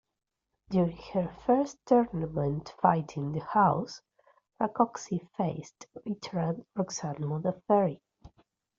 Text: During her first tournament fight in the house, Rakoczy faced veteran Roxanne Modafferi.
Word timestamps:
During 0.71 0.97
her 1.13 1.31
first 1.45 1.77
tournament 1.85 2.73
fight 2.81 3.17
in 3.17 3.33
the 3.33 3.41
house, 3.41 4.01
Rakoczy 4.59 5.29
faced 5.37 5.85
veteran 5.93 6.65
Roxanne 6.75 7.17
Modafferi. 7.23 8.01